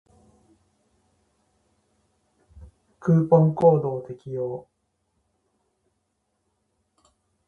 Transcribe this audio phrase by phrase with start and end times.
[2.99, 4.67] クーポンコードを適用